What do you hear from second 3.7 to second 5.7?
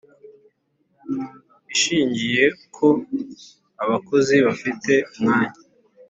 abakozi bafite umwanya